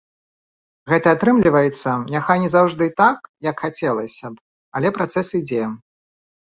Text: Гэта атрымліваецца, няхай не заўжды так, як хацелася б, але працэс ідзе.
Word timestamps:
Гэта 0.91 1.07
атрымліваецца, 1.17 1.91
няхай 2.15 2.37
не 2.47 2.51
заўжды 2.55 2.85
так, 3.05 3.19
як 3.51 3.55
хацелася 3.67 4.27
б, 4.35 4.47
але 4.79 4.87
працэс 4.99 5.27
ідзе. 5.45 5.63